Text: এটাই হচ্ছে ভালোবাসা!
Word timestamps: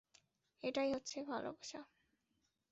এটাই 0.63 0.89
হচ্ছে 0.93 1.17
ভালোবাসা! 1.23 1.79